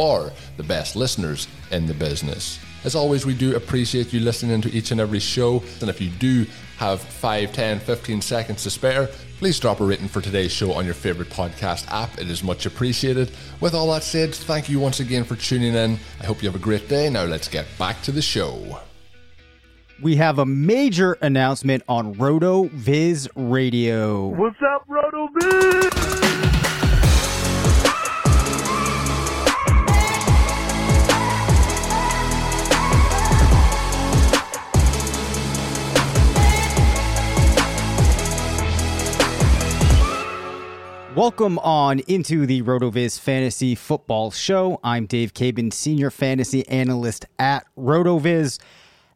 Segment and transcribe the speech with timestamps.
[0.00, 2.58] for the best listeners in the business.
[2.84, 5.62] As always, we do appreciate you listening to each and every show.
[5.82, 6.46] And if you do
[6.78, 10.86] have 5, 10, 15 seconds to spare, please drop a rating for today's show on
[10.86, 12.18] your favorite podcast app.
[12.18, 13.30] It is much appreciated.
[13.60, 15.98] With all that said, thank you once again for tuning in.
[16.18, 17.10] I hope you have a great day.
[17.10, 18.80] Now let's get back to the show.
[20.00, 24.28] We have a major announcement on RotoViz Radio.
[24.28, 26.29] What's up, Roto Viz?
[41.20, 44.80] Welcome on into the RotoViz Fantasy Football Show.
[44.82, 48.58] I'm Dave Caban, Senior Fantasy Analyst at RotoViz.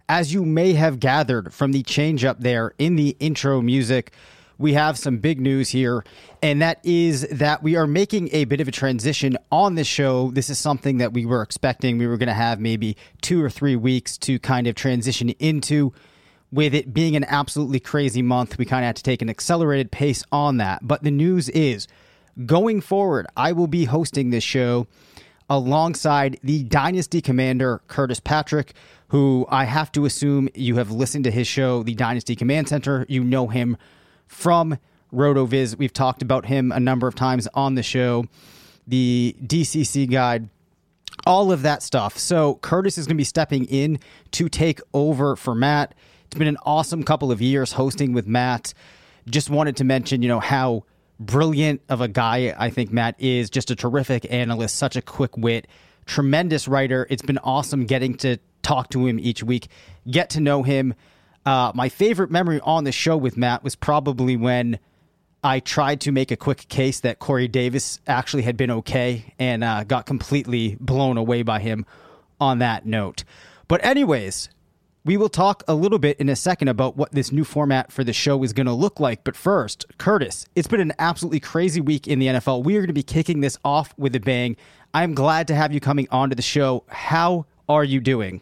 [0.07, 4.13] As you may have gathered from the change up there in the intro music,
[4.59, 6.05] we have some big news here,
[6.43, 10.31] and that is that we are making a bit of a transition on the show.
[10.31, 11.97] This is something that we were expecting.
[11.97, 15.95] We were going to have maybe two or three weeks to kind of transition into
[16.55, 19.91] with it being an absolutely crazy month, we kind of had to take an accelerated
[19.91, 20.87] pace on that.
[20.87, 21.89] But the news is
[22.47, 24.87] going forward, I will be hosting this show
[25.51, 28.73] alongside the Dynasty Commander, Curtis Patrick,
[29.09, 33.05] who I have to assume you have listened to his show, The Dynasty Command Center.
[33.09, 33.77] You know him
[34.27, 34.79] from
[35.13, 35.77] RotoViz.
[35.77, 38.27] We've talked about him a number of times on the show,
[38.87, 40.49] the DCC guide
[41.27, 42.19] all of that stuff.
[42.19, 43.99] So Curtis is going to be stepping in
[44.33, 45.95] to take over for Matt.
[46.35, 48.75] It's been an awesome couple of years hosting with Matt.
[49.31, 50.83] Just wanted to mention, you know, how
[51.21, 53.51] brilliant of a guy I think Matt is.
[53.51, 55.69] Just a terrific analyst, such a quick wit,
[56.07, 57.07] tremendous writer.
[57.09, 59.69] It's been awesome getting to talk to him each week,
[60.11, 60.95] get to know him.
[61.47, 64.81] Uh, my favorite memory on the show with Matt was probably when
[65.45, 69.63] I tried to make a quick case that Corey Davis actually had been okay and
[69.63, 71.87] uh, got completely blown away by him
[72.41, 73.23] on that note.
[73.69, 74.49] But, anyways,
[75.05, 78.03] we will talk a little bit in a second about what this new format for
[78.05, 79.23] the show is going to look like.
[79.23, 82.65] But first, Curtis, it's been an absolutely crazy week in the NFL.
[82.65, 84.57] We are going to be kicking this off with a bang.
[84.95, 86.85] I'm glad to have you coming onto the show.
[86.89, 88.41] How are you doing?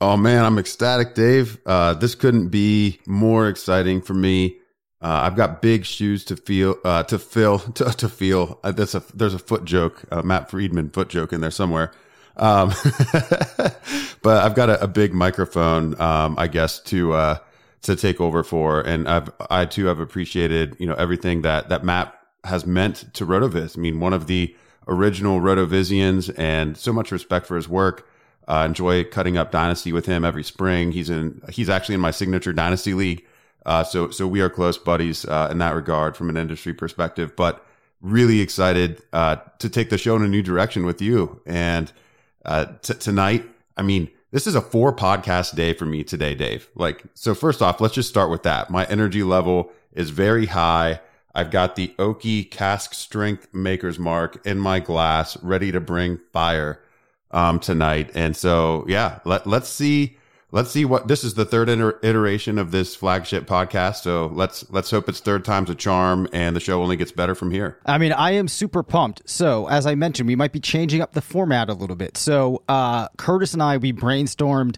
[0.00, 1.58] Oh man, I'm ecstatic, Dave.
[1.64, 4.58] Uh, this couldn't be more exciting for me.
[5.00, 8.60] Uh, I've got big shoes to feel, uh, to fill, to, to feel.
[8.62, 11.92] Uh, there's a there's a foot joke, uh, Matt Friedman foot joke in there somewhere.
[12.38, 12.68] Um,
[14.22, 17.38] but I've got a, a big microphone, um, I guess, to, uh,
[17.82, 18.80] to take over for.
[18.80, 23.26] And I've, I too have appreciated, you know, everything that, that Matt has meant to
[23.26, 23.76] Rotoviz.
[23.76, 24.54] I mean, one of the
[24.86, 28.08] original Rotovizians and so much respect for his work.
[28.46, 30.92] Uh, enjoy cutting up Dynasty with him every spring.
[30.92, 33.26] He's in, he's actually in my signature Dynasty league.
[33.66, 37.36] Uh, so, so we are close buddies, uh, in that regard from an industry perspective,
[37.36, 37.66] but
[38.00, 41.42] really excited, uh, to take the show in a new direction with you.
[41.44, 41.92] And,
[42.48, 43.44] uh, t- tonight,
[43.76, 46.68] I mean, this is a four podcast day for me today, Dave.
[46.74, 48.70] Like, so first off, let's just start with that.
[48.70, 51.00] My energy level is very high.
[51.34, 56.82] I've got the Oki cask strength maker's mark in my glass, ready to bring fire
[57.30, 58.10] um, tonight.
[58.14, 60.17] And so, yeah, let, let's see
[60.50, 64.90] let's see what this is the third iteration of this flagship podcast so let's let's
[64.90, 67.78] hope it's third time's a charm and the show only gets better from here.
[67.84, 69.28] I mean i am super pumped.
[69.28, 72.16] So as i mentioned we might be changing up the format a little bit.
[72.16, 74.76] So uh, curtis and i we brainstormed.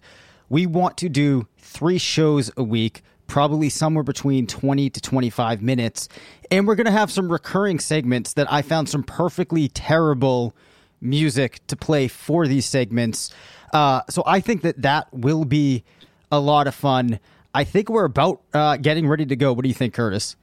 [0.48, 6.08] We want to do three shows a week probably somewhere between 20 to 25 minutes.
[6.50, 10.56] And we're going to have some recurring segments that i found some perfectly terrible
[11.00, 13.30] music to play for these segments
[13.72, 15.84] uh, so I think that that will be
[16.30, 17.18] a lot of fun.
[17.54, 19.52] I think we're about uh, getting ready to go.
[19.52, 20.36] What do you think, Curtis?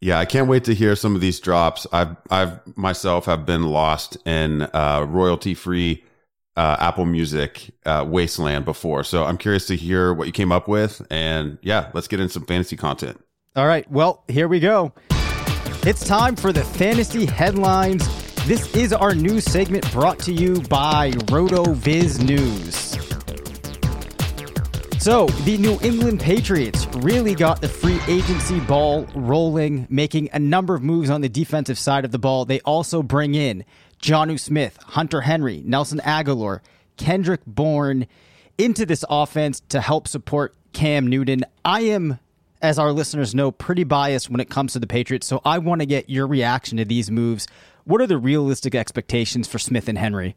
[0.00, 1.86] Yeah, I can't wait to hear some of these drops.
[1.92, 6.04] I've I've myself have been lost in uh, royalty free
[6.56, 10.68] uh, Apple Music uh, wasteland before, so I'm curious to hear what you came up
[10.68, 11.06] with.
[11.10, 13.22] And yeah, let's get in some fantasy content.
[13.54, 14.92] All right, well here we go.
[15.82, 18.06] It's time for the fantasy headlines
[18.46, 22.76] this is our news segment brought to you by RotoViz News.
[25.02, 30.76] So, the New England Patriots really got the free agency ball rolling, making a number
[30.76, 32.44] of moves on the defensive side of the ball.
[32.44, 33.64] They also bring in
[34.00, 36.60] Jonnu Smith, Hunter Henry, Nelson Agholor,
[36.96, 38.06] Kendrick Bourne
[38.58, 41.44] into this offense to help support Cam Newton.
[41.64, 42.20] I am,
[42.62, 45.80] as our listeners know, pretty biased when it comes to the Patriots, so I want
[45.80, 47.48] to get your reaction to these moves.
[47.86, 50.34] What are the realistic expectations for Smith and Henry?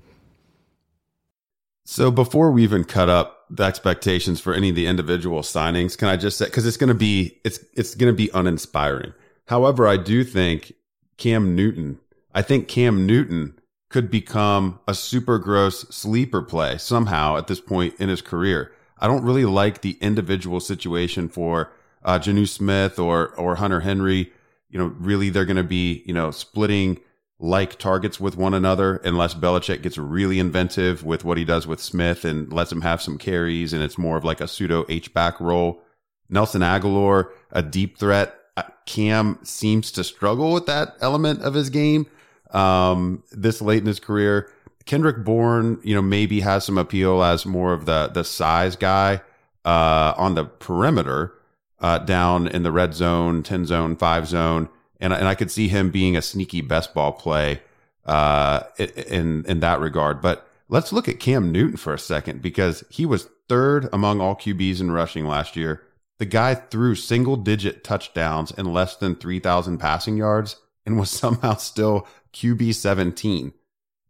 [1.84, 6.10] So before we even cut up the expectations for any of the individual signings, can
[6.10, 9.14] I just say because it's going to be it's it's going to be uninspiring.
[9.48, 10.74] However, I do think
[11.18, 11.98] Cam Newton.
[12.36, 13.60] I think Cam Newton
[13.90, 18.72] could become a super gross sleeper play somehow at this point in his career.
[19.00, 21.74] I don't really like the individual situation for
[22.04, 24.32] uh, Jonnu Smith or or Hunter Henry.
[24.70, 27.00] You know, really, they're going to be you know splitting
[27.40, 31.80] like targets with one another unless Belichick gets really inventive with what he does with
[31.80, 35.14] Smith and lets him have some carries and it's more of like a pseudo H
[35.14, 35.82] back role.
[36.30, 38.36] Nelson Agholor, a deep threat.
[38.58, 42.08] Uh, Cam seems to struggle with that element of his game
[42.52, 44.52] um, this late in his career.
[44.86, 49.22] Kendrick Bourne, you know, maybe has some appeal as more of the the size guy
[49.64, 51.34] uh, on the perimeter
[51.80, 54.68] uh, down in the red zone, ten zone, five zone
[55.00, 57.62] and and I could see him being a sneaky best ball play
[58.06, 60.22] uh, in in that regard.
[60.22, 64.36] But let's look at Cam Newton for a second because he was third among all
[64.36, 65.84] QBs in rushing last year.
[66.20, 71.56] The guy threw single digit touchdowns and less than 3,000 passing yards and was somehow
[71.56, 73.54] still QB 17.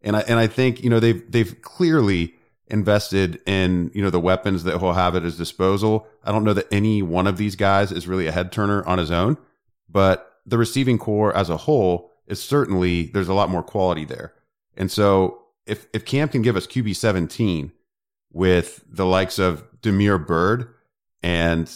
[0.02, 2.34] And I, and I think, you know, they've, they've clearly
[2.68, 6.06] invested in, you know, the weapons that he'll have at his disposal.
[6.24, 8.98] I don't know that any one of these guys is really a head turner on
[8.98, 9.36] his own,
[9.88, 14.32] but the receiving corps as a whole is certainly there's a lot more quality there.
[14.76, 17.72] And so if if Cam can give us QB 17
[18.32, 20.72] with the likes of Damiere Byrd
[21.22, 21.66] and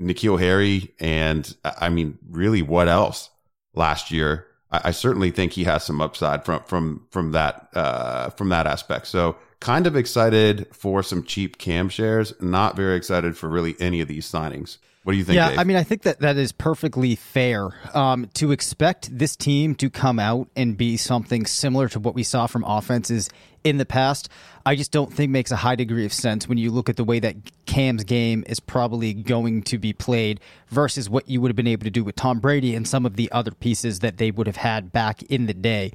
[0.00, 3.30] N'Keal Harry and I mean really what else
[3.74, 8.30] last year, I, I, certainly think he has some upside from from from that uh,
[8.30, 9.06] from that aspect.
[9.06, 14.00] So kind of excited for some cheap Cam shares, not very excited for really any
[14.00, 14.78] of these signings.
[15.04, 15.36] What do you think?
[15.36, 15.58] Yeah, Dave?
[15.58, 17.70] I mean, I think that that is perfectly fair.
[17.94, 22.22] Um, to expect this team to come out and be something similar to what we
[22.22, 23.30] saw from offenses
[23.64, 24.28] in the past,
[24.66, 27.04] I just don't think makes a high degree of sense when you look at the
[27.04, 30.38] way that Cam's game is probably going to be played
[30.68, 33.16] versus what you would have been able to do with Tom Brady and some of
[33.16, 35.92] the other pieces that they would have had back in the day.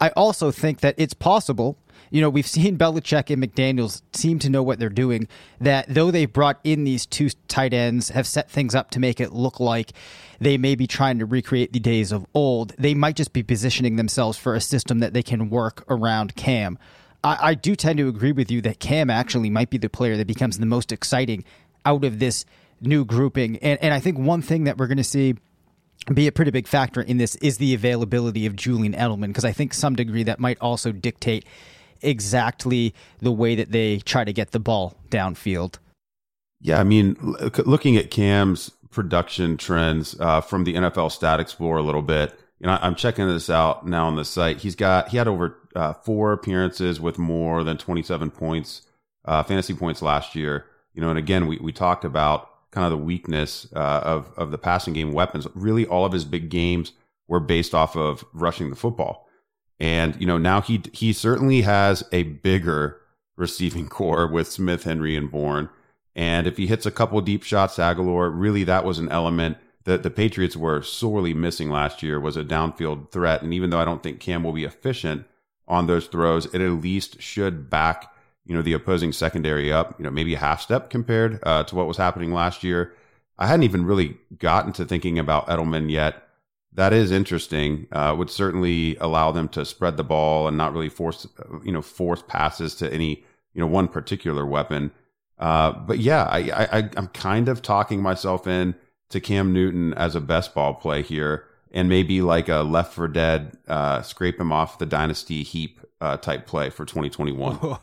[0.00, 1.78] I also think that it's possible
[2.16, 5.28] you know, we've seen Belichick and McDaniels seem to know what they're doing.
[5.60, 9.20] That though they've brought in these two tight ends, have set things up to make
[9.20, 9.92] it look like
[10.40, 13.96] they may be trying to recreate the days of old, they might just be positioning
[13.96, 16.78] themselves for a system that they can work around Cam.
[17.22, 20.16] I, I do tend to agree with you that Cam actually might be the player
[20.16, 21.44] that becomes the most exciting
[21.84, 22.46] out of this
[22.80, 23.58] new grouping.
[23.58, 25.34] And, and I think one thing that we're going to see
[26.14, 29.52] be a pretty big factor in this is the availability of Julian Edelman, because I
[29.52, 31.44] think some degree that might also dictate
[32.02, 35.76] exactly the way that they try to get the ball downfield.
[36.60, 37.16] Yeah, I mean,
[37.64, 42.66] looking at Cam's production trends uh, from the NFL Stat Explorer a little bit, you
[42.66, 44.58] know, I'm checking this out now on the site.
[44.58, 48.82] He's got he had over uh, four appearances with more than 27 points,
[49.26, 50.64] uh, fantasy points last year.
[50.94, 54.50] You know, and again, we we talked about kind of the weakness uh, of of
[54.50, 55.46] the passing game weapons.
[55.54, 56.92] Really, all of his big games
[57.28, 59.25] were based off of rushing the football.
[59.78, 63.00] And, you know, now he, he certainly has a bigger
[63.36, 65.68] receiving corps with Smith, Henry, and Bourne.
[66.14, 70.02] And if he hits a couple deep shots, Agholor, really that was an element that
[70.02, 73.42] the Patriots were sorely missing last year was a downfield threat.
[73.42, 75.26] And even though I don't think Cam will be efficient
[75.68, 78.12] on those throws, it at least should back,
[78.44, 81.74] you know, the opposing secondary up, you know, maybe a half step compared uh, to
[81.76, 82.94] what was happening last year.
[83.38, 86.25] I hadn't even really gotten to thinking about Edelman yet
[86.76, 87.86] that is interesting.
[87.90, 91.26] Uh, would certainly allow them to spread the ball and not really force,
[91.64, 94.92] you know, force passes to any, you know, one particular weapon.
[95.38, 96.38] Uh, but yeah, I,
[96.78, 98.74] I, I'm kind of talking myself in
[99.08, 103.08] to Cam Newton as a best ball play here, and maybe like a left for
[103.08, 107.58] dead, uh, scrape him off the dynasty heap uh, type play for 2021.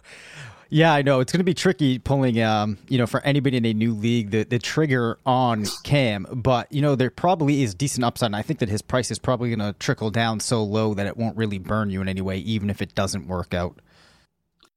[0.70, 3.65] Yeah, I know it's going to be tricky pulling, um, you know, for anybody in
[3.65, 6.25] a new league the, the trigger on Cam.
[6.32, 9.20] But you know, there probably is decent upside, and I think that his price is
[9.20, 12.22] probably going to trickle down so low that it won't really burn you in any
[12.22, 13.79] way, even if it doesn't work out.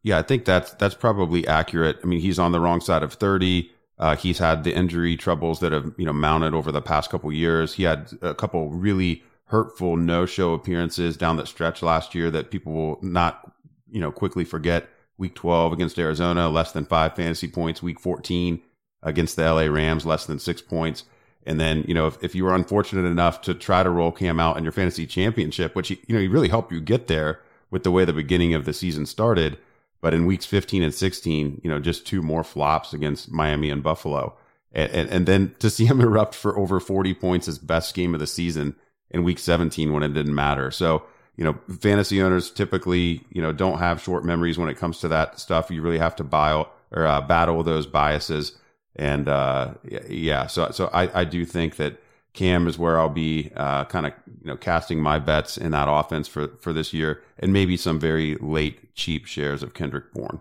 [0.02, 1.98] Yeah, I think that's that's probably accurate.
[2.02, 3.70] I mean, he's on the wrong side of thirty.
[3.98, 7.32] Uh, he's had the injury troubles that have you know mounted over the past couple
[7.32, 7.74] years.
[7.74, 12.50] He had a couple really hurtful no show appearances down that stretch last year that
[12.50, 13.52] people will not
[13.90, 17.82] you know quickly forget week 12 against Arizona, less than five fantasy points.
[17.82, 18.60] Week 14
[19.02, 21.04] against the LA Rams, less than six points.
[21.46, 24.40] And then, you know, if, if you were unfortunate enough to try to roll Cam
[24.40, 27.84] out in your fantasy championship, which, you know, he really helped you get there with
[27.84, 29.56] the way the beginning of the season started.
[30.00, 33.82] But in weeks 15 and 16, you know, just two more flops against Miami and
[33.82, 34.36] Buffalo.
[34.72, 38.12] And, and, and then to see him erupt for over 40 points, his best game
[38.12, 38.74] of the season
[39.10, 40.70] in week 17 when it didn't matter.
[40.72, 41.04] So,
[41.36, 45.08] you know, fantasy owners typically, you know, don't have short memories when it comes to
[45.08, 45.70] that stuff.
[45.70, 48.52] You really have to buy or uh, battle those biases.
[48.94, 49.74] And uh,
[50.08, 52.00] yeah, so so I, I do think that
[52.32, 54.12] Cam is where I'll be uh, kind of
[54.42, 58.00] you know casting my bets in that offense for for this year, and maybe some
[58.00, 60.40] very late cheap shares of Kendrick Bourne.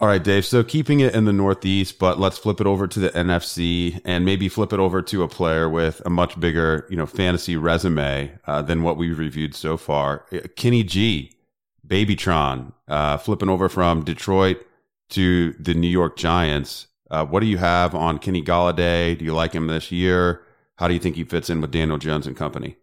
[0.00, 0.46] All right, Dave.
[0.46, 4.24] So keeping it in the Northeast, but let's flip it over to the NFC and
[4.24, 8.30] maybe flip it over to a player with a much bigger, you know, fantasy resume
[8.46, 10.24] uh, than what we've reviewed so far.
[10.32, 11.32] Uh, Kenny G,
[11.84, 14.64] Babytron, uh, flipping over from Detroit
[15.10, 16.86] to the New York Giants.
[17.10, 19.18] Uh, what do you have on Kenny Golladay?
[19.18, 20.42] Do you like him this year?
[20.76, 22.76] How do you think he fits in with Daniel Jones and company?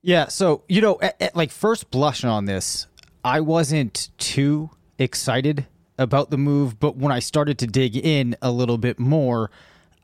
[0.00, 2.86] Yeah, so you know, at, at like first blush on this,
[3.22, 5.66] I wasn't too excited
[5.98, 9.50] about the move, but when I started to dig in a little bit more,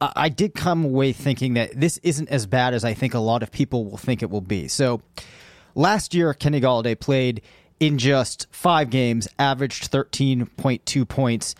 [0.01, 3.43] I, did come away thinking that this isn't as bad as I think a lot
[3.43, 4.69] of people will think it will be.
[4.69, 5.03] So
[5.75, 7.43] last year, Kenny Golladay played
[7.81, 11.57] in just five games, averaged 13.2 points.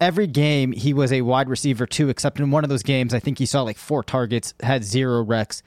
[0.00, 3.20] Every game, he was a wide receiver too, except in one of those games, I
[3.20, 5.62] think he saw like four targets, had zero recs,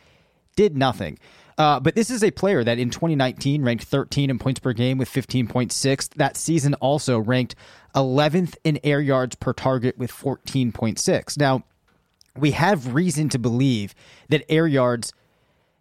[0.55, 1.19] did nothing.
[1.57, 4.97] Uh, but this is a player that in 2019 ranked 13 in points per game
[4.97, 6.09] with 15.6.
[6.15, 7.55] That season also ranked
[7.95, 11.37] 11th in air yards per target with 14.6.
[11.37, 11.63] Now,
[12.35, 13.93] we have reason to believe
[14.29, 15.13] that air yards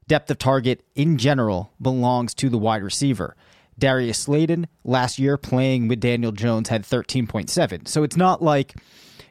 [0.09, 3.35] depth of target in general belongs to the wide receiver.
[3.79, 7.88] Darius Slayton last year playing with Daniel Jones had 13.7.
[7.88, 8.75] So it's not like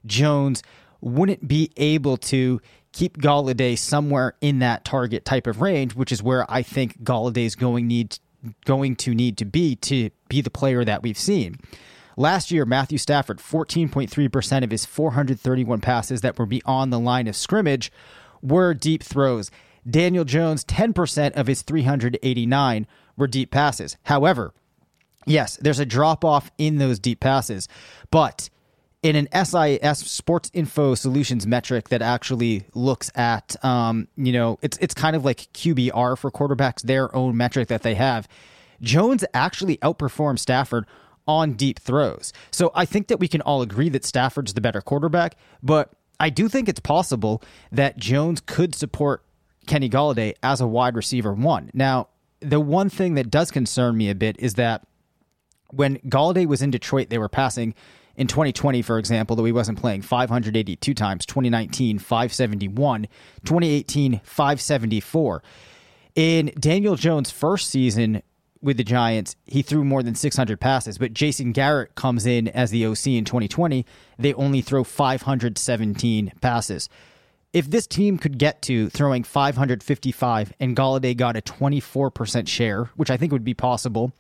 [0.06, 0.64] Jones
[1.00, 6.22] wouldn't be able to keep Golladay somewhere in that target type of range, which is
[6.22, 8.18] where I think Golladay is going need
[8.66, 11.58] going to need to be to be the player that we've seen.
[12.18, 17.36] Last year, Matthew Stafford, 14.3% of his 431 passes that were beyond the line of
[17.36, 17.92] scrimmage
[18.42, 19.50] were deep throws.
[19.90, 23.98] Daniel Jones, 10% of his 389 were deep passes.
[24.04, 24.54] However,
[25.26, 27.68] yes, there's a drop off in those deep passes,
[28.12, 28.50] but
[29.04, 34.78] in an SIS Sports Info Solutions metric that actually looks at, um, you know, it's
[34.78, 38.28] it's kind of like QBR for quarterbacks, their own metric that they have.
[38.82, 40.86] Jones actually outperformed Stafford
[41.28, 42.34] on deep throws.
[42.52, 46.30] So I think that we can all agree that Stafford's the better quarterback, but I
[46.30, 47.42] do think it's possible
[47.72, 49.24] that Jones could support
[49.68, 51.72] Kenny Golladay as a wide receiver one.
[51.74, 54.86] Now, the one thing that does concern me a bit is that
[55.70, 57.74] when Golladay was in Detroit, they were passing
[58.16, 63.08] in 2020, for example, though he wasn't playing 582 times, 2019, 571,
[63.44, 65.44] 2018, 574.
[66.16, 68.22] In Daniel Jones' first season
[68.62, 72.70] with the Giants, he threw more than 600 passes, but Jason Garrett comes in as
[72.70, 73.86] the OC in 2020.
[74.20, 76.90] They only throw 517 passes.
[77.54, 83.10] If this team could get to throwing 555 and Golladay got a 24% share, which
[83.10, 84.14] I think would be possible,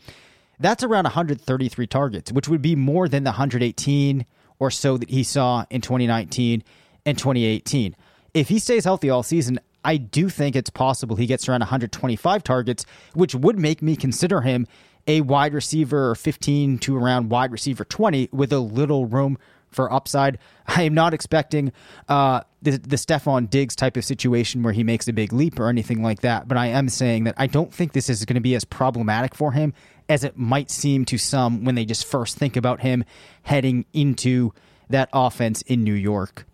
[0.61, 4.25] that's around 133 targets, which would be more than the 118
[4.59, 6.63] or so that he saw in 2019
[7.05, 7.95] and 2018.
[8.33, 12.43] If he stays healthy all season, I do think it's possible he gets around 125
[12.43, 14.67] targets, which would make me consider him
[15.07, 19.37] a wide receiver 15 to around wide receiver 20 with a little room
[19.71, 20.37] for upside.
[20.67, 21.71] I am not expecting
[22.07, 25.67] uh, the, the Stefon Diggs type of situation where he makes a big leap or
[25.67, 28.41] anything like that, but I am saying that I don't think this is going to
[28.41, 29.73] be as problematic for him
[30.07, 33.03] as it might seem to some when they just first think about him
[33.43, 34.53] heading into
[34.89, 36.45] that offense in New York.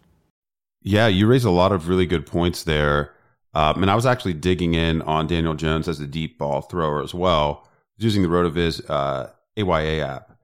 [0.83, 3.13] Yeah, you raise a lot of really good points there.
[3.53, 7.01] Um, and I was actually digging in on Daniel Jones as a deep ball thrower
[7.01, 10.37] as well, using the RotoViz uh, AYA app.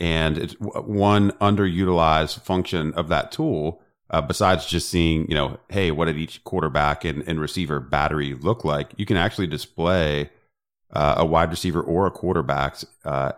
[0.00, 5.90] And it's one underutilized function of that tool, uh, besides just seeing, you know, hey,
[5.90, 8.92] what did each quarterback and, and receiver battery look like?
[8.96, 10.30] You can actually display
[10.92, 13.32] uh, a wide receiver or a quarterback's uh,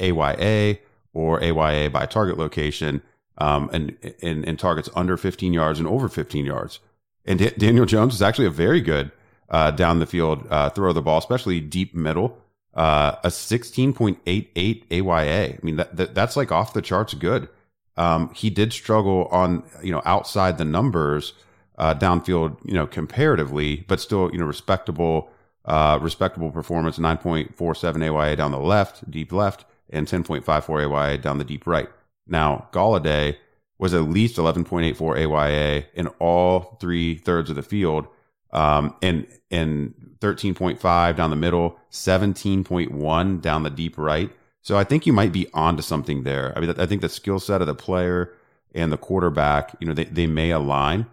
[0.00, 0.78] AYA
[1.12, 3.02] or AYA by target location
[3.38, 6.80] um, and, and, and targets under 15 yards and over 15 yards.
[7.24, 9.12] And D- Daniel Jones is actually a very good
[9.48, 12.38] uh, down the field uh, throw of the ball, especially deep middle.
[12.74, 15.54] Uh, a 16.88 AYA.
[15.54, 17.48] I mean, that, that, that's like off the charts good.
[17.96, 21.32] Um, he did struggle on, you know, outside the numbers,
[21.78, 25.30] uh, downfield, you know, comparatively, but still, you know, respectable
[25.64, 31.44] uh, respectable performance, 9.47 AYA down the left, deep left, and 10.54 AYA down the
[31.44, 31.88] deep right.
[32.26, 33.36] Now, Golladay,
[33.80, 38.06] was at least 11.84 AYA in all three thirds of the field,
[38.52, 44.30] um, and and 13.5 down the middle, 17.1 down the deep right.
[44.62, 46.52] So I think you might be onto something there.
[46.54, 48.32] I mean, I think the skill set of the player
[48.74, 51.06] and the quarterback, you know, they, they may align,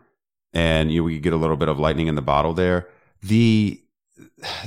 [0.53, 2.88] and you know, we get a little bit of lightning in the bottle there.
[3.22, 3.82] The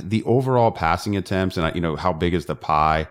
[0.01, 3.07] the overall passing attempts and you know how big is the pie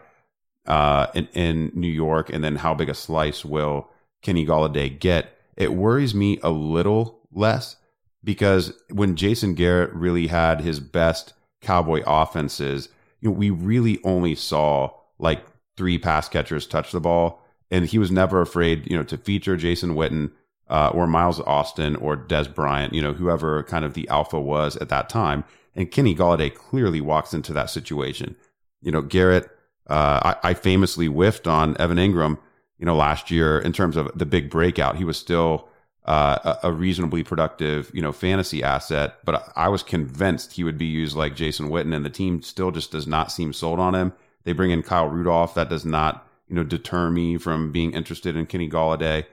[0.66, 3.88] uh, in, in New York, and then how big a slice will
[4.22, 5.38] Kenny Golladay get?
[5.56, 7.76] It worries me a little less
[8.22, 12.88] because when Jason Garrett really had his best Cowboy offenses,
[13.20, 15.44] you know, we really only saw like
[15.76, 19.56] three pass catchers touch the ball, and he was never afraid, you know, to feature
[19.56, 20.30] Jason Witten
[20.68, 24.76] uh, or Miles Austin or Dez Bryant, you know, whoever kind of the alpha was
[24.76, 25.44] at that time.
[25.74, 28.36] And Kenny Golladay clearly walks into that situation.
[28.80, 29.50] You know, Garrett,
[29.88, 32.38] uh, I, I famously whiffed on Evan Engram,
[32.78, 34.96] you know, last year in terms of the big breakout.
[34.96, 35.68] He was still
[36.04, 40.86] uh, a, reasonably productive, you know, fantasy asset, but I was convinced he would be
[40.86, 44.12] used like Jason Witten, and the team still just does not seem sold on him.
[44.44, 45.54] They bring in Kyle Rudolph.
[45.54, 49.26] That does not, you know, deter me from being interested in Kenny Golladay.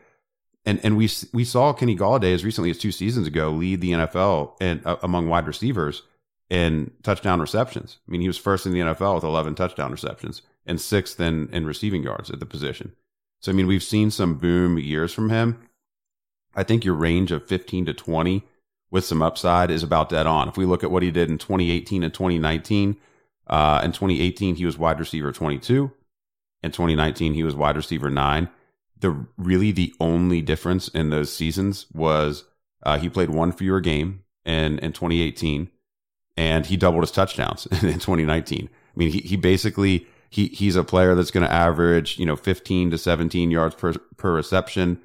[0.66, 3.92] And and we we saw Kenny Golladay as recently as two seasons ago lead the
[3.92, 6.04] NFL and uh, among wide receivers
[6.50, 8.00] in touchdown receptions.
[8.08, 11.50] I mean, he was first in the NFL with 11 touchdown receptions and sixth in,
[11.52, 12.94] in receiving yards at the position.
[13.40, 15.67] So, I mean, we've seen some boom years from him.
[16.58, 18.44] I think your range of 15 to 20
[18.90, 20.50] with some upside is about dead on.
[20.50, 22.98] If we look at what he did in 2018 and 2019,
[23.48, 25.92] uh, in 2018, he was wide receiver 22.
[26.64, 28.50] In 2019, he was wide receiver nine.
[29.00, 32.46] The really the only difference in those seasons was
[32.84, 35.70] uh, he played one fewer game in, in 2018
[36.36, 38.70] and he doubled his touchdowns in 2019.
[38.70, 42.36] I mean, he, he basically he he's a player that's going to average you know
[42.36, 45.00] 15 to 17 yards per per reception.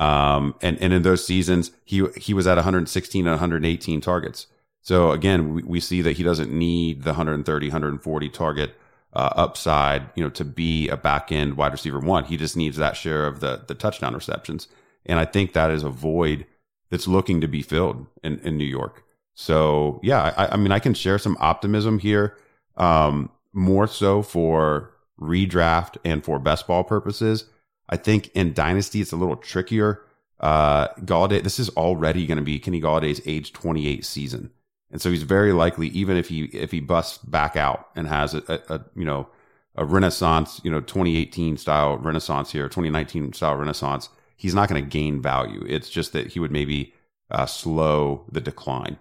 [0.00, 4.46] Um, and and in those seasons, he he was at 116 and 118 targets.
[4.80, 8.74] So again, we, we see that he doesn't need the 130, 140 target
[9.12, 12.24] uh, upside, you know, to be a back end wide receiver one.
[12.24, 14.68] He just needs that share of the the touchdown receptions,
[15.04, 16.46] and I think that is a void
[16.90, 19.04] that's looking to be filled in in New York.
[19.34, 22.36] So yeah, I, I mean, I can share some optimism here,
[22.76, 27.44] um, more so for redraft and for best ball purposes.
[27.88, 30.02] I think in dynasty it's a little trickier.
[30.40, 34.50] Uh, Golladay, this is already going to be Kenny Golladay's age 28 season,
[34.90, 38.34] and so he's very likely, even if he if he busts back out and has
[38.34, 39.28] a, a, a you know
[39.74, 44.88] a renaissance, you know 2018 style renaissance here, 2019 style renaissance, he's not going to
[44.88, 45.64] gain value.
[45.68, 46.94] It's just that he would maybe
[47.30, 48.98] uh, slow the decline.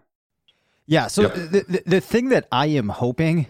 [0.87, 1.07] Yeah.
[1.07, 1.33] So yep.
[1.33, 3.45] the, the, the thing that I am hoping,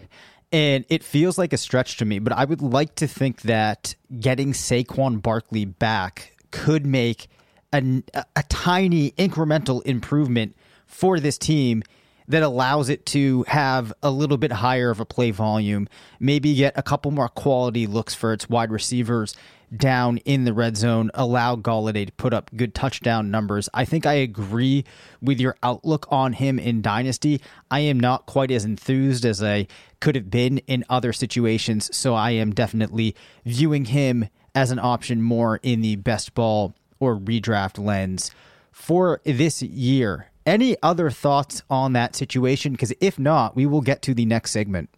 [0.52, 3.94] and it feels like a stretch to me, but I would like to think that
[4.18, 7.28] getting Saquon Barkley back could make
[7.72, 8.02] a,
[8.34, 10.56] a tiny incremental improvement
[10.86, 11.82] for this team
[12.28, 15.88] that allows it to have a little bit higher of a play volume,
[16.20, 19.34] maybe get a couple more quality looks for its wide receivers
[19.74, 23.68] down in the red zone, allow Golladay to put up good touchdown numbers.
[23.74, 24.84] I think I agree
[25.20, 27.40] with your outlook on him in Dynasty.
[27.70, 29.66] I am not quite as enthused as I
[30.00, 33.14] could have been in other situations, so I am definitely
[33.44, 38.30] viewing him as an option more in the best ball or redraft lens
[38.72, 40.30] for this year.
[40.48, 42.72] Any other thoughts on that situation?
[42.72, 44.88] Because if not, we will get to the next segment.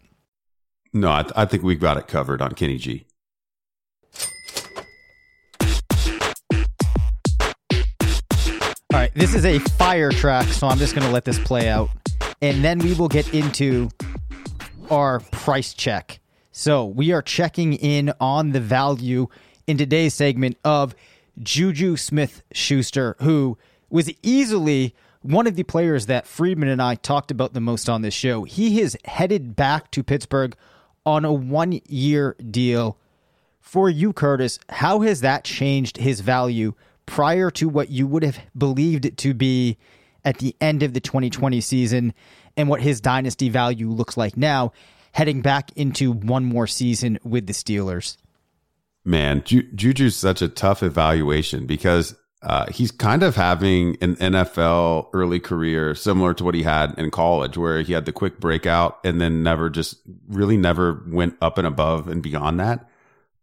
[0.93, 3.05] No, I, th- I think we've got it covered on Kenny G.
[8.93, 11.67] All right, this is a fire track, so I'm just going to let this play
[11.67, 11.89] out.
[12.41, 13.89] And then we will get into
[14.89, 16.21] our price check.
[16.53, 19.27] So we are checking in on the value
[19.67, 20.95] in today's segment of
[21.43, 23.57] Juju Smith Schuster, who
[23.89, 28.01] was easily one of the players that Friedman and I talked about the most on
[28.01, 28.43] this show.
[28.43, 30.55] He has headed back to Pittsburgh
[31.05, 32.97] on a one year deal.
[33.59, 36.73] For you, Curtis, how has that changed his value
[37.05, 39.77] prior to what you would have believed it to be
[40.25, 42.13] at the end of the 2020 season
[42.57, 44.71] and what his dynasty value looks like now,
[45.13, 48.17] heading back into one more season with the Steelers?
[49.03, 55.09] Man, Ju- Juju's such a tough evaluation because uh, he's kind of having an NFL
[55.13, 58.99] early career similar to what he had in college, where he had the quick breakout
[59.03, 62.89] and then never just really never went up and above and beyond that.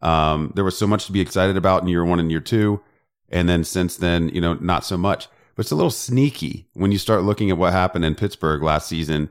[0.03, 2.81] Um, there was so much to be excited about in year one and year two.
[3.29, 5.29] And then since then, you know, not so much.
[5.55, 8.89] But it's a little sneaky when you start looking at what happened in Pittsburgh last
[8.89, 9.29] season.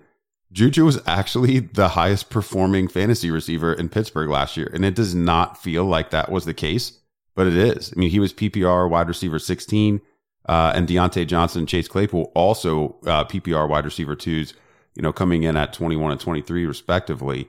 [0.51, 4.69] Juju was actually the highest performing fantasy receiver in Pittsburgh last year.
[4.73, 6.99] And it does not feel like that was the case
[7.37, 7.93] but it is.
[7.95, 10.01] I mean, he was PPR wide receiver 16,
[10.49, 14.55] uh, and Diontae Johnson, Chase Claypool also uh, PPR wide receiver twos,
[14.95, 17.47] you know, coming in at 21 and 23 respectively,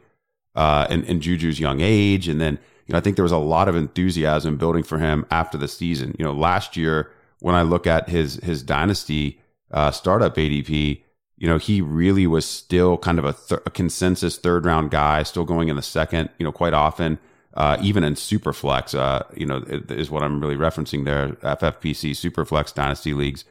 [0.55, 2.29] uh, and, and Juju's young age.
[2.29, 5.25] And then, you know, I think there was a lot of enthusiasm building for him
[5.31, 6.15] after the season.
[6.19, 11.03] You know, last year, when I look at his, his dynasty uh, startup ADP,
[11.39, 15.23] you know, he really was still kind of a, th- a, consensus third round guy,
[15.23, 17.19] still going in the second, you know, quite often,
[17.59, 22.73] uh, even in Superflex, uh, you know, is what I'm really referencing there, FFPC, Superflex
[22.73, 23.45] Dynasty Leagues.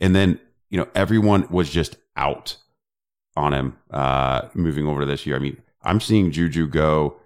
[0.00, 2.56] And then, you know, everyone was just out
[3.36, 5.36] on him uh, moving over to this year.
[5.36, 7.20] I mean, I'm seeing Juju go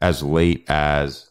[0.00, 1.30] as late as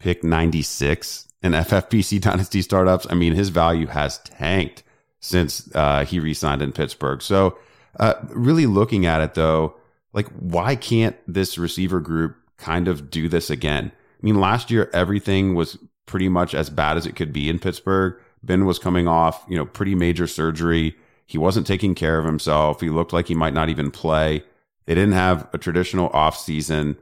[0.00, 3.06] pick 96 in FFPC Dynasty startups.
[3.10, 4.82] I mean, his value has tanked
[5.20, 7.20] since uh, he re-signed in Pittsburgh.
[7.20, 7.58] So,
[8.00, 9.76] uh, really looking at it though,
[10.14, 13.92] like why can't this receiver group kind of do this again?
[13.94, 17.58] I mean, last year everything was pretty much as bad as it could be in
[17.58, 18.14] Pittsburgh.
[18.42, 20.96] Ben was coming off, you know, pretty major surgery.
[21.26, 22.80] He wasn't taking care of himself.
[22.80, 24.44] He looked like he might not even play.
[24.86, 26.96] They didn't have a traditional off season.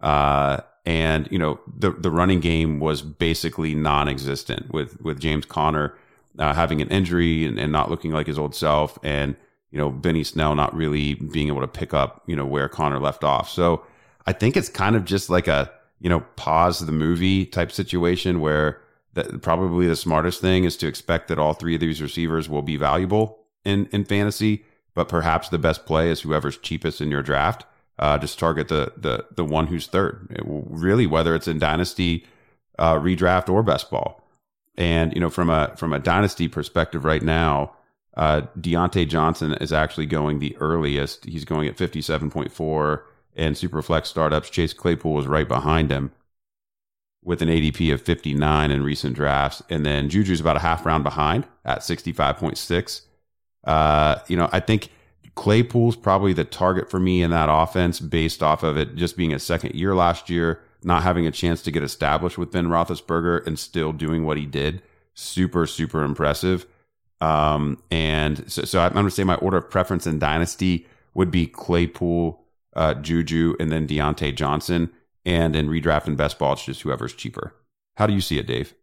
[0.00, 5.94] Uh, and you know the the running game was basically non-existent with with James Conner
[6.38, 9.36] uh, having an injury and, and, not looking like his old self, and
[9.70, 12.98] you know Benny Snell not really being able to pick up you know where Conner
[12.98, 13.48] left off.
[13.48, 13.84] So
[14.26, 18.40] I think it's kind of just like a you know pause the movie type situation
[18.40, 18.80] where
[19.14, 22.62] that probably the smartest thing is to expect that all three of these receivers will
[22.62, 27.22] be valuable in in fantasy, but perhaps the best play is whoever's cheapest in your
[27.22, 27.64] draft.
[27.98, 30.26] Uh, just target the the the one who's third.
[30.44, 32.26] really, whether it's in dynasty,
[32.78, 34.26] uh, redraft, or best ball.
[34.76, 37.72] And you know, from a from a dynasty perspective, right now,
[38.16, 41.26] uh, Diontae Johnson is actually going the earliest.
[41.26, 43.04] He's going at fifty seven point four,
[43.36, 44.50] and Superflex startups.
[44.50, 46.12] Chase Claypool is right behind him
[47.22, 50.86] with an ADP of fifty nine in recent drafts, and then Juju's about a half
[50.86, 53.02] round behind at sixty five point six.
[53.64, 54.88] Uh, you know, I think
[55.34, 59.32] Claypool's probably the target for me in that offense based off of it just being
[59.34, 63.46] a second year last year not having a chance to get established with Ben Roethlisberger
[63.46, 64.82] and still doing what he did,
[65.14, 66.66] super super impressive.
[67.20, 71.30] Um, and so, so I'm going to say my order of preference in dynasty would
[71.30, 72.42] be Claypool,
[72.74, 74.90] uh, Juju, and then Diontae Johnson.
[75.24, 77.54] And in redraft and best ball, it's just whoever's cheaper.
[77.96, 78.74] How do you see it, Dave?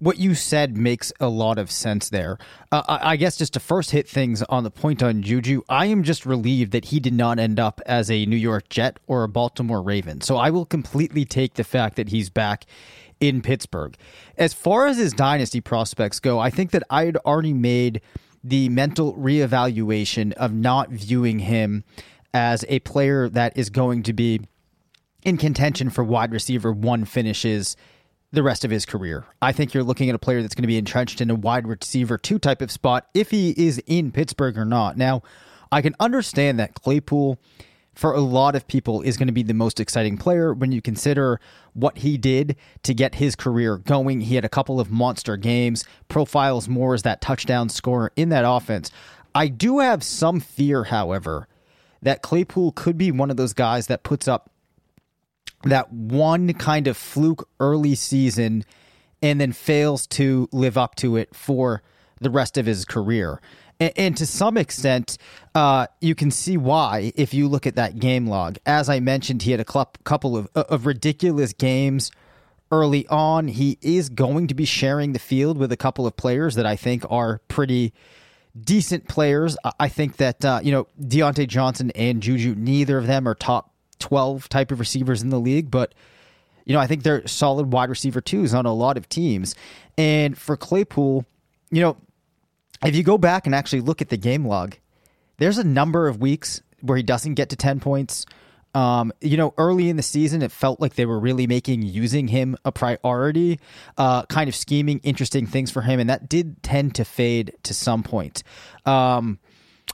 [0.00, 2.38] what you said makes a lot of sense there.
[2.72, 5.86] Uh, I, I guess just to first hit things on the point on Juju, I
[5.86, 9.22] am just relieved that he did not end up as a New York Jet or
[9.22, 10.22] a Baltimore Raven.
[10.22, 12.64] So I will completely take the fact that he's back
[13.20, 13.94] in Pittsburgh.
[14.38, 18.00] As far as his dynasty prospects go, I think that I had already made
[18.42, 21.84] the mental reevaluation of not viewing him
[22.32, 24.40] as a player that is going to be
[25.24, 27.76] in contention for wide receiver one finishes
[28.32, 29.26] the rest of his career.
[29.42, 31.66] I think you're looking at a player that's going to be entrenched in a wide
[31.66, 34.96] receiver two type of spot if he is in Pittsburgh or not.
[34.96, 35.22] Now,
[35.72, 37.38] I can understand that Claypool,
[37.94, 40.80] for a lot of people, is going to be the most exciting player when you
[40.80, 41.40] consider
[41.74, 44.20] what he did to get his career going.
[44.22, 48.44] He had a couple of monster games, profiles more as that touchdown scorer in that
[48.46, 48.90] offense.
[49.34, 51.46] I do have some fear, however,
[52.02, 54.50] that Claypool could be one of those guys that puts up
[55.64, 58.64] that one kind of fluke early season
[59.22, 61.82] and then fails to live up to it for
[62.20, 63.40] the rest of his career.
[63.78, 65.18] And, and to some extent,
[65.54, 68.58] uh, you can see why if you look at that game log.
[68.64, 72.10] As I mentioned, he had a cl- couple of, of ridiculous games
[72.70, 73.48] early on.
[73.48, 76.76] He is going to be sharing the field with a couple of players that I
[76.76, 77.92] think are pretty
[78.58, 79.56] decent players.
[79.78, 83.72] I think that, uh, you know, Diontae Johnson and Juju, neither of them are top
[83.98, 85.94] 12 type of receivers in the league, but
[86.64, 89.54] you know, I think they're solid wide receiver twos on a lot of teams.
[89.98, 91.24] And for Claypool,
[91.70, 91.96] you know,
[92.84, 94.76] if you go back and actually look at the game log,
[95.38, 98.24] there's a number of weeks where he doesn't get to 10 points.
[98.74, 102.28] Um, you know, early in the season, it felt like they were really making using
[102.28, 103.58] him a priority,
[103.98, 107.74] uh, kind of scheming interesting things for him, and that did tend to fade to
[107.74, 108.42] some point.
[108.86, 109.40] Um,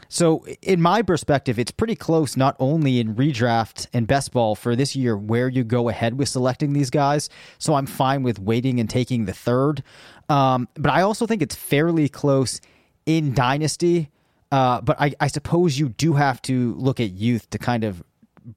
[0.09, 4.77] so, in my perspective, it's pretty close, not only in redraft and best ball for
[4.77, 7.29] this year, where you go ahead with selecting these guys.
[7.59, 9.83] So, I'm fine with waiting and taking the third.
[10.29, 12.61] Um, but I also think it's fairly close
[13.07, 14.11] in dynasty.
[14.53, 18.03] Uh, but I, I suppose you do have to look at youth to kind of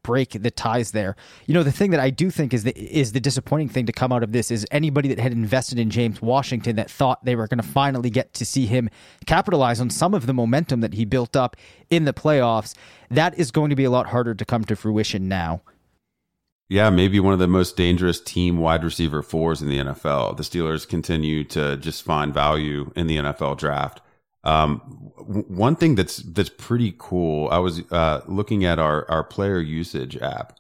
[0.04, 1.16] break the ties there.
[1.46, 3.92] You know, the thing that I do think is the is the disappointing thing to
[3.92, 7.36] come out of this is anybody that had invested in James Washington that thought they
[7.36, 8.90] were going to finally get to see him
[9.26, 11.56] capitalize on some of the momentum that he built up
[11.90, 12.76] in the playoffs,
[13.10, 15.62] that is going to be a lot harder to come to fruition now.
[16.70, 20.38] yeah, maybe one of the most dangerous team wide receiver fours in the NFL.
[20.38, 24.02] The Steelers continue to just find value in the NFL draft.
[24.44, 24.80] Um,
[25.18, 27.50] one thing that's that's pretty cool.
[27.50, 30.58] I was uh, looking at our our player usage app,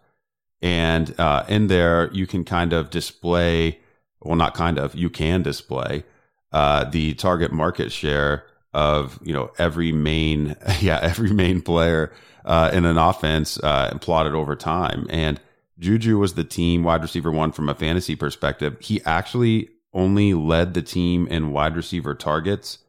[0.61, 3.79] and uh, in there you can kind of display.
[4.21, 4.95] Well, not kind of.
[4.95, 6.03] You can display
[6.51, 12.11] uh, the target market share of you know every main yeah every main player
[12.45, 15.07] uh, in an offense uh, plotted over time.
[15.09, 15.39] And
[15.79, 18.77] Juju was the team wide receiver one from a fantasy perspective.
[18.81, 22.79] He actually only led the team in wide receiver targets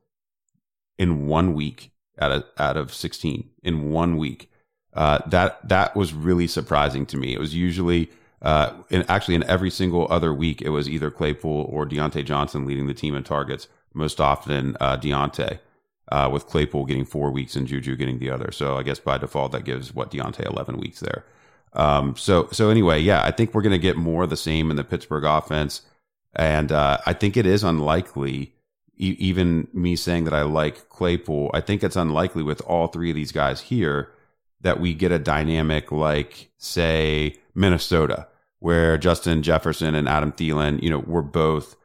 [1.01, 4.51] in one week out of out of 16 in one week.
[4.93, 7.33] Uh, that that was really surprising to me.
[7.33, 8.11] It was usually
[8.43, 12.67] uh, in actually in every single other week, it was either Claypool or Diontae Johnson
[12.67, 13.67] leading the team in targets.
[13.95, 15.59] Most often, uh, Diontae,
[16.13, 18.53] uh, with Claypool getting four weeks and Juju getting the other.
[18.53, 21.25] So I guess by default, that gives what Diontae eleven weeks there.
[21.73, 24.71] Um, so so anyway, yeah, I think we're going to get more of the same
[24.71, 25.81] in the Pittsburgh offense,
[26.35, 28.53] and uh, I think it is unlikely
[29.01, 33.17] even me saying that I like Claypool, I think it's unlikely with all three of
[33.17, 34.13] these guys here
[34.61, 40.91] that we get a dynamic like, say, Minnesota, where Justin Jefferson and Adam Thielen, you
[40.91, 41.77] know, were both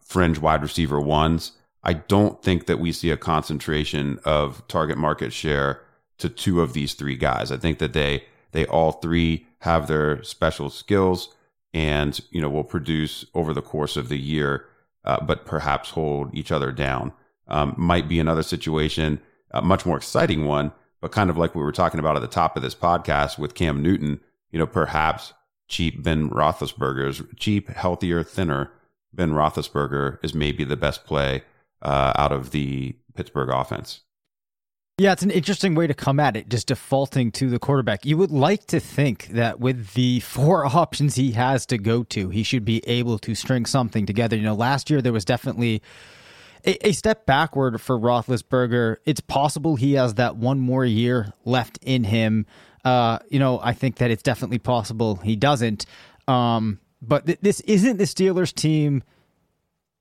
[0.00, 1.52] fringe wide receiver ones.
[1.84, 5.80] I don't think that we see a concentration of target market share
[6.18, 7.52] to two of these three guys.
[7.52, 11.34] I think that they they all three have their special skills
[11.72, 14.66] and you know will produce over the course of the year
[15.04, 17.12] uh, but perhaps hold each other down.
[17.46, 21.62] Um, might be another situation, a much more exciting one, but kind of like we
[21.62, 24.20] were talking about at the top of this podcast with Cam Newton.
[24.50, 25.32] You know, perhaps
[25.68, 28.70] cheap Ben Roethlisberger's cheap, healthier, thinner
[29.12, 31.42] Ben Roethlisberger is maybe the best play
[31.82, 34.00] uh, out of the Pittsburgh offense.
[35.00, 38.04] Yeah, it's an interesting way to come at it, just defaulting to the quarterback.
[38.04, 42.30] You would like to think that with the four options he has to go to,
[42.30, 44.34] he should be able to string something together.
[44.34, 45.82] You know, last year there was definitely
[46.66, 48.96] a, a step backward for Roethlisberger.
[49.06, 52.44] It's possible he has that one more year left in him.
[52.84, 55.86] Uh, you know, I think that it's definitely possible he doesn't.
[56.26, 59.04] Um, but th- this isn't the Steelers team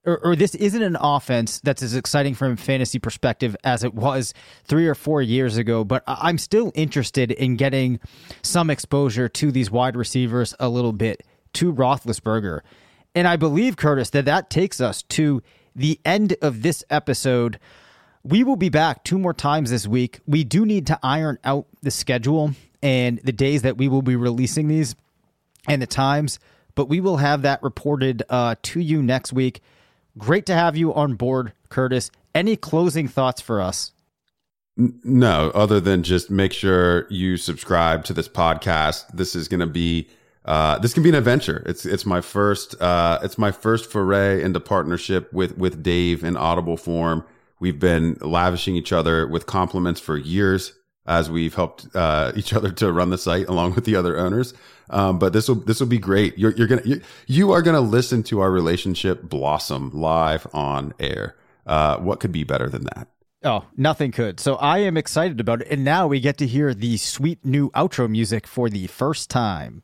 [0.08, 3.94] or, or, this isn't an offense that's as exciting from a fantasy perspective as it
[3.94, 5.84] was three or four years ago.
[5.84, 8.00] But I'm still interested in getting
[8.42, 12.62] some exposure to these wide receivers a little bit to Roethlisberger.
[13.14, 15.44] And I believe, Curtis, that that takes us to
[15.76, 17.60] the end of this episode.
[18.24, 20.22] We will be back two more times this week.
[20.26, 24.16] We do need to iron out the schedule and the days that we will be
[24.16, 24.96] releasing these
[25.68, 26.40] and the times,
[26.76, 29.62] but we will have that reported uh, to you next week.
[30.18, 32.10] Great to have you on board, Curtis.
[32.34, 33.92] Any closing thoughts for us?
[34.76, 39.08] No, other than just make sure you subscribe to this podcast.
[39.14, 40.08] This is going to be
[40.46, 41.64] uh, this can be an adventure.
[41.66, 46.38] It's it's my first uh, it's my first foray into partnership with with Dave in
[46.38, 47.26] Audible form.
[47.60, 50.74] We've been lavishing each other with compliments for years
[51.08, 54.54] as we've helped uh, each other to run the site along with the other owners.
[54.90, 56.38] Um, but this will this will be great.
[56.38, 61.36] You're, you're gonna you, you, are gonna listen to our relationship blossom live on air.
[61.66, 63.08] Uh, what could be better than that?
[63.44, 64.40] Oh, nothing could.
[64.40, 67.70] So I am excited about it, and now we get to hear the sweet new
[67.72, 69.84] outro music for the first time.